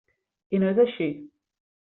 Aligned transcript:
I 0.57 0.61
no 0.63 0.71
és 0.73 0.81
així. 0.85 1.11